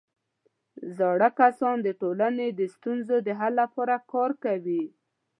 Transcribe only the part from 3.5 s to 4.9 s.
لپاره کار کوي